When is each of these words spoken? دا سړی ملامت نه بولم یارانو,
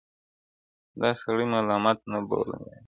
دا 0.99 1.09
سړی 1.21 1.45
ملامت 1.53 1.99
نه 2.11 2.19
بولم 2.27 2.61
یارانو, 2.67 2.79